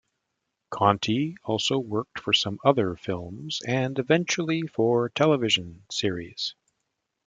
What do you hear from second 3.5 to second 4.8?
and, eventually,